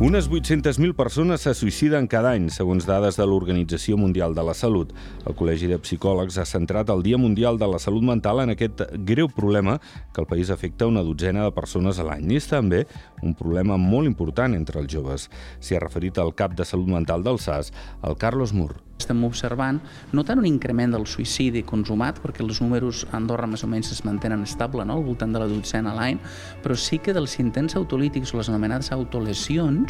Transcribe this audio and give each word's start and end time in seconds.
Unes 0.00 0.26
800.000 0.28 0.96
persones 0.98 1.44
se 1.46 1.52
suïciden 1.54 2.08
cada 2.10 2.32
any, 2.34 2.48
segons 2.50 2.82
dades 2.82 3.14
de 3.14 3.24
l'Organització 3.30 3.94
Mundial 3.94 4.32
de 4.34 4.42
la 4.42 4.54
Salut. 4.58 4.90
El 5.22 5.36
Col·legi 5.38 5.68
de 5.70 5.78
Psicòlegs 5.78 6.34
ha 6.42 6.46
centrat 6.50 6.90
el 6.90 7.04
Dia 7.06 7.14
Mundial 7.14 7.60
de 7.62 7.68
la 7.70 7.78
Salut 7.78 8.02
Mental 8.02 8.42
en 8.42 8.50
aquest 8.56 8.82
greu 9.06 9.30
problema 9.30 9.76
que 10.12 10.20
el 10.20 10.26
país 10.26 10.50
afecta 10.50 10.88
una 10.90 11.04
dotzena 11.06 11.44
de 11.46 11.54
persones 11.54 12.00
a 12.02 12.08
l'any. 12.08 12.26
I 12.26 12.40
és 12.42 12.50
també 12.50 12.82
un 13.22 13.36
problema 13.38 13.78
molt 13.78 14.10
important 14.10 14.58
entre 14.58 14.82
els 14.82 14.90
joves. 14.90 15.28
S'hi 15.62 15.78
ha 15.78 15.84
referit 15.86 16.18
al 16.18 16.34
cap 16.34 16.58
de 16.58 16.66
Salut 16.66 16.90
Mental 16.90 17.22
del 17.22 17.38
SAS, 17.38 17.70
el 18.02 18.18
Carlos 18.18 18.52
Mur. 18.52 18.74
Estem 18.94 19.24
observant 19.26 19.80
no 20.14 20.22
tant 20.24 20.38
un 20.38 20.46
increment 20.46 20.92
del 20.94 21.04
suïcidi 21.10 21.64
consumat, 21.66 22.20
perquè 22.22 22.44
els 22.44 22.60
números 22.62 23.02
a 23.10 23.16
Andorra 23.18 23.48
més 23.50 23.64
o 23.66 23.68
menys 23.68 23.90
es 23.92 24.04
mantenen 24.06 24.44
estable, 24.46 24.84
no? 24.86 24.96
al 24.96 25.06
voltant 25.06 25.34
de 25.34 25.42
la 25.42 25.48
dotzena 25.50 25.90
a 25.90 25.98
l'any, 25.98 26.20
però 26.62 26.76
sí 26.78 27.00
que 27.02 27.12
dels 27.12 27.34
intents 27.42 27.74
autolítics 27.76 28.32
o 28.32 28.38
les 28.38 28.48
anomenades 28.52 28.92
autolesions 28.94 29.83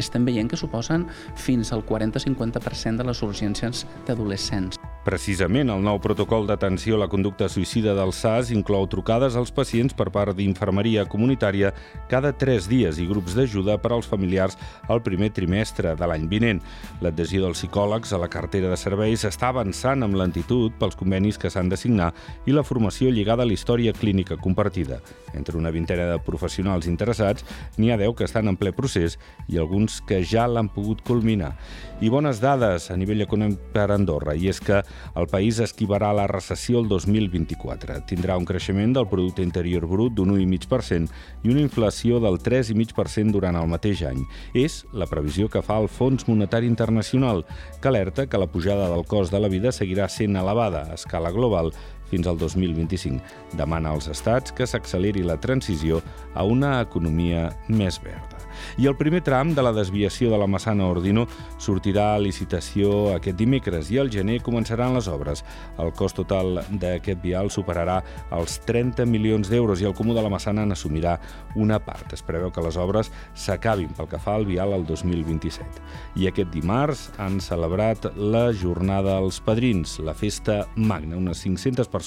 estem 0.00 0.26
veient 0.28 0.50
que 0.50 0.58
suposen 0.60 1.06
fins 1.36 1.74
al 1.76 1.84
40-50% 1.86 3.00
de 3.00 3.10
les 3.10 3.24
urgències 3.26 3.86
d'adolescents. 4.06 4.79
Precisament, 5.10 5.72
el 5.74 5.80
nou 5.82 5.96
protocol 5.98 6.44
d'atenció 6.46 6.94
a 6.94 7.00
la 7.00 7.08
conducta 7.10 7.48
suïcida 7.50 7.96
del 7.98 8.12
SAS 8.14 8.52
inclou 8.54 8.84
trucades 8.86 9.34
als 9.34 9.50
pacients 9.50 9.96
per 9.98 10.04
part 10.14 10.36
d'infermeria 10.38 11.02
comunitària 11.10 11.72
cada 12.06 12.30
tres 12.38 12.68
dies 12.70 13.00
i 13.02 13.08
grups 13.08 13.34
d'ajuda 13.34 13.80
per 13.82 13.90
als 13.96 14.06
familiars 14.06 14.54
al 14.86 15.02
primer 15.02 15.32
trimestre 15.34 15.96
de 15.98 16.06
l'any 16.06 16.28
vinent. 16.30 16.60
L'adhesió 17.02 17.42
dels 17.42 17.58
psicòlegs 17.58 18.12
a 18.14 18.20
la 18.22 18.28
cartera 18.30 18.70
de 18.70 18.78
serveis 18.78 19.24
està 19.26 19.50
avançant 19.50 20.06
amb 20.06 20.14
lentitud 20.14 20.78
pels 20.78 20.94
convenis 20.94 21.40
que 21.42 21.50
s'han 21.50 21.72
de 21.74 21.80
signar 21.80 22.12
i 22.46 22.54
la 22.54 22.62
formació 22.62 23.10
lligada 23.10 23.42
a 23.42 23.50
la 23.50 23.58
història 23.58 23.90
clínica 23.90 24.38
compartida. 24.38 25.00
Entre 25.34 25.58
una 25.58 25.74
vintena 25.74 26.06
de 26.06 26.22
professionals 26.22 26.86
interessats, 26.86 27.42
n'hi 27.78 27.90
ha 27.90 27.98
10 27.98 28.14
que 28.14 28.30
estan 28.30 28.46
en 28.46 28.60
ple 28.62 28.70
procés 28.70 29.18
i 29.50 29.58
alguns 29.58 29.98
que 30.06 30.22
ja 30.22 30.46
l'han 30.46 30.70
pogut 30.70 31.02
culminar. 31.02 31.56
I 32.00 32.08
bones 32.14 32.38
dades 32.38 32.92
a 32.94 32.96
nivell 32.96 33.26
econòmic 33.26 33.58
per 33.74 33.90
Andorra, 33.90 34.38
i 34.38 34.46
és 34.48 34.62
que 34.62 34.84
el 35.16 35.28
país 35.30 35.58
esquivarà 35.62 36.12
la 36.16 36.26
recessió 36.30 36.80
el 36.80 36.88
2024. 36.88 38.00
Tindrà 38.10 38.36
un 38.40 38.46
creixement 38.48 38.94
del 38.96 39.08
producte 39.10 39.44
interior 39.46 39.86
brut 39.90 40.16
d'un 40.16 40.34
1,5% 40.36 41.10
i 41.44 41.52
una 41.52 41.64
inflació 41.64 42.20
del 42.22 42.40
3,5% 42.40 43.36
durant 43.36 43.58
el 43.60 43.70
mateix 43.70 44.04
any. 44.08 44.24
És 44.54 44.84
la 44.92 45.08
previsió 45.10 45.48
que 45.48 45.62
fa 45.62 45.80
el 45.82 45.88
Fons 45.88 46.26
Monetari 46.28 46.70
Internacional, 46.70 47.44
que 47.80 47.88
alerta 47.88 48.26
que 48.26 48.38
la 48.38 48.50
pujada 48.50 48.88
del 48.90 49.06
cost 49.06 49.32
de 49.32 49.40
la 49.40 49.52
vida 49.52 49.72
seguirà 49.72 50.08
sent 50.08 50.36
elevada 50.36 50.86
a 50.86 50.98
escala 50.98 51.30
global 51.30 51.72
fins 52.10 52.26
al 52.26 52.38
2025. 52.38 53.22
Demana 53.58 53.94
als 53.94 54.10
estats 54.12 54.52
que 54.52 54.66
s'acceleri 54.66 55.24
la 55.24 55.38
transició 55.40 56.02
a 56.34 56.44
una 56.44 56.78
economia 56.82 57.48
més 57.68 58.00
verda. 58.02 58.40
I 58.78 58.86
el 58.86 58.96
primer 58.96 59.22
tram 59.24 59.54
de 59.54 59.62
la 59.62 59.72
desviació 59.72 60.30
de 60.30 60.38
la 60.40 60.48
Massana 60.50 60.88
Ordino 60.90 61.26
sortirà 61.60 62.14
a 62.14 62.20
licitació 62.22 63.14
aquest 63.14 63.38
dimecres 63.38 63.90
i 63.92 63.98
al 64.00 64.10
gener 64.12 64.40
començaran 64.44 64.94
les 64.96 65.08
obres. 65.08 65.44
El 65.80 65.92
cost 65.96 66.18
total 66.20 66.60
d'aquest 66.70 67.22
vial 67.22 67.50
superarà 67.50 68.00
els 68.36 68.58
30 68.66 69.06
milions 69.08 69.50
d'euros 69.50 69.80
i 69.80 69.88
el 69.88 69.96
Comú 69.96 70.14
de 70.16 70.24
la 70.24 70.32
Massana 70.32 70.66
n'assumirà 70.66 71.16
una 71.56 71.80
part. 71.82 72.12
Es 72.12 72.24
preveu 72.26 72.52
que 72.52 72.64
les 72.64 72.76
obres 72.80 73.12
s'acabin 73.34 73.92
pel 73.96 74.10
que 74.10 74.20
fa 74.20 74.36
al 74.36 74.46
vial 74.48 74.74
al 74.74 74.86
2027. 74.88 75.64
I 76.20 76.28
aquest 76.30 76.52
dimarts 76.54 77.08
han 77.18 77.40
celebrat 77.40 78.10
la 78.16 78.50
Jornada 78.52 79.16
als 79.18 79.40
Padrins, 79.44 79.98
la 80.04 80.14
festa 80.14 80.62
magna. 80.76 81.16
Unes 81.16 81.42
500 81.44 81.88
persones 81.88 81.99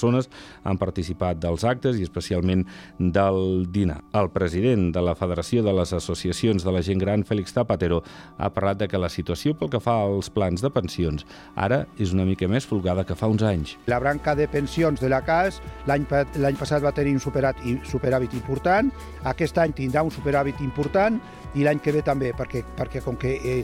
han 0.64 0.78
participat 0.80 1.38
dels 1.42 1.64
actes 1.64 1.98
i 2.00 2.02
especialment 2.06 2.64
del 2.98 3.66
dinar. 3.70 4.00
El 4.12 4.30
president 4.34 4.90
de 4.94 5.02
la 5.04 5.14
Federació 5.14 5.62
de 5.62 5.72
les 5.76 5.92
Associacions 5.92 6.64
de 6.64 6.72
la 6.72 6.82
gent 6.82 6.98
gran, 6.98 7.24
Félix 7.24 7.54
Zapatero, 7.54 8.02
ha 8.38 8.50
parlat 8.50 8.78
de 8.82 8.88
que 8.88 8.98
la 8.98 9.08
situació 9.08 9.54
pel 9.54 9.70
que 9.70 9.80
fa 9.80 10.00
als 10.04 10.30
plans 10.30 10.62
de 10.64 10.70
pensions 10.74 11.26
ara 11.54 11.84
és 11.98 12.12
una 12.12 12.24
mica 12.24 12.48
més 12.48 12.66
folgada 12.66 13.04
que 13.04 13.14
fa 13.14 13.30
uns 13.30 13.42
anys. 13.42 13.76
La 13.86 14.00
branca 14.02 14.34
de 14.34 14.48
pensions 14.48 15.00
de 15.00 15.08
la 15.12 15.22
CAS 15.24 15.60
l'any 15.86 16.06
passat 16.08 16.82
va 16.82 16.94
tenir 16.94 17.14
un 17.14 17.22
superàvit 17.22 18.34
important, 18.34 18.90
aquest 19.24 19.58
any 19.58 19.74
tindrà 19.76 20.02
un 20.02 20.12
superàvit 20.14 20.60
important 20.64 21.20
i 21.54 21.64
l'any 21.64 21.80
que 21.82 21.92
ve 21.94 22.02
també, 22.02 22.32
perquè, 22.36 22.64
perquè 22.76 23.02
com 23.04 23.16
que 23.20 23.36
eh, 23.38 23.60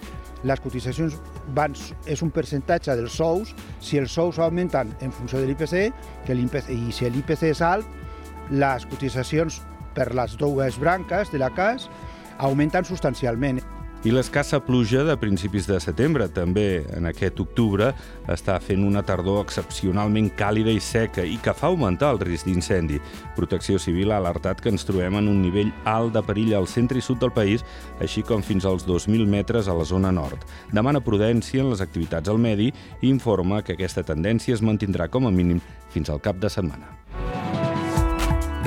les 0.46 0.62
cotitzacions 0.62 1.16
van, 1.56 1.74
és 2.06 2.22
un 2.22 2.30
percentatge 2.34 2.94
dels 2.96 3.16
sous, 3.18 3.54
si 3.82 3.98
els 3.98 4.12
sous 4.14 4.38
augmenten 4.38 4.92
en 5.00 5.12
funció 5.12 5.40
de 5.40 5.50
l'IPC, 5.50 5.90
que 6.26 6.36
i 6.36 6.94
si 6.94 7.10
l'IPC 7.10 7.50
és 7.50 7.62
alt, 7.62 7.86
les 8.50 8.86
cotitzacions 8.90 9.60
per 9.94 10.12
les 10.14 10.36
dues 10.38 10.78
branques 10.78 11.30
de 11.32 11.38
la 11.42 11.50
CAS 11.54 11.88
augmenten 12.38 12.86
substancialment. 12.86 13.60
I 14.00 14.08
l'escassa 14.08 14.56
pluja 14.64 15.02
de 15.04 15.12
principis 15.20 15.66
de 15.68 15.76
setembre, 15.76 16.24
també 16.32 16.86
en 16.96 17.04
aquest 17.04 17.36
octubre, 17.42 17.90
està 18.32 18.54
fent 18.64 18.80
una 18.88 19.02
tardor 19.04 19.42
excepcionalment 19.42 20.30
càlida 20.38 20.72
i 20.72 20.80
seca 20.80 21.20
i 21.20 21.36
que 21.44 21.52
fa 21.52 21.68
augmentar 21.68 22.14
el 22.14 22.20
risc 22.22 22.48
d'incendi. 22.48 22.96
Protecció 23.36 23.76
Civil 23.76 24.14
ha 24.14 24.22
alertat 24.22 24.62
que 24.64 24.72
ens 24.72 24.88
trobem 24.88 25.18
en 25.20 25.28
un 25.28 25.42
nivell 25.44 25.68
alt 25.84 26.16
de 26.16 26.22
perill 26.24 26.54
al 26.56 26.70
centre 26.72 26.96
i 26.96 27.04
sud 27.04 27.20
del 27.20 27.34
país, 27.36 27.60
així 28.00 28.24
com 28.24 28.40
fins 28.40 28.64
als 28.64 28.88
2.000 28.88 29.28
metres 29.28 29.68
a 29.68 29.76
la 29.76 29.84
zona 29.84 30.08
nord. 30.08 30.48
Demana 30.72 31.04
prudència 31.04 31.60
en 31.60 31.68
les 31.74 31.84
activitats 31.84 32.32
al 32.32 32.40
medi 32.40 32.70
i 32.72 33.12
informa 33.12 33.60
que 33.60 33.76
aquesta 33.76 34.06
tendència 34.14 34.56
es 34.56 34.64
mantindrà 34.64 35.12
com 35.12 35.28
a 35.28 35.34
mínim 35.34 35.60
fins 35.92 36.08
al 36.08 36.24
cap 36.24 36.40
de 36.40 36.48
setmana. 36.48 36.99